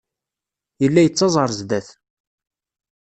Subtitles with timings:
[0.81, 1.87] Yella yettaẓ ɣer sdat.